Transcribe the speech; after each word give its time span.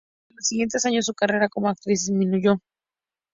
Durante 0.17 0.35
los 0.35 0.47
siguientes 0.47 0.85
años, 0.87 1.05
su 1.05 1.13
carrera 1.13 1.47
como 1.47 1.69
actriz 1.69 2.07
disminuyó. 2.07 2.59